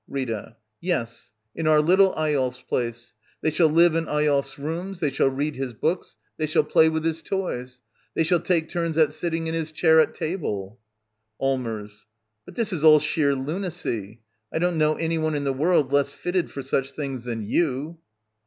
Rita. 0.07 0.55
Yes, 0.79 1.31
in 1.53 1.67
our 1.67 1.79
little 1.79 2.11
Eyolf 2.15 2.55
s 2.55 2.61
place. 2.63 3.13
They 3.43 3.51
shall 3.51 3.69
live 3.69 3.93
in 3.93 4.07
Eyolf 4.07 4.45
s 4.47 4.57
rooms. 4.57 4.99
They 4.99 5.11
shall 5.11 5.29
read 5.29 5.55
his 5.55 5.73
books. 5.73 6.17
They 6.37 6.47
shall 6.47 6.63
play 6.63 6.89
with 6.89 7.05
his 7.05 7.21
toys. 7.21 7.81
They 8.15 8.23
shall 8.23 8.39
take 8.39 8.67
turns 8.67 8.97
at 8.97 9.13
sitting 9.13 9.45
in 9.45 9.53
his 9.53 9.71
chair 9.71 9.99
at 9.99 10.15
table. 10.15 10.79
Allmers. 11.39 12.07
But 12.45 12.55
this 12.55 12.73
is 12.73 12.83
all 12.83 12.97
sheer 12.97 13.35
lunacy! 13.35 14.21
I 14.51 14.57
don't 14.57 14.79
know 14.79 14.95
any 14.95 15.19
one 15.19 15.35
in 15.35 15.43
the 15.43 15.53
world 15.53 15.93
less 15.93 16.09
fitted 16.09 16.49
for 16.49 16.63
such 16.63 16.93
things 16.93 17.21
than 17.21 17.43
you. 17.43 17.99